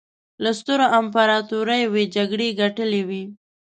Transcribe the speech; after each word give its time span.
له 0.43 0.51
سترو 0.59 0.85
امپراطوریو 0.99 1.93
یې 1.99 2.03
جګړې 2.15 2.47
ګټلې 2.61 3.01
وې. 3.07 3.23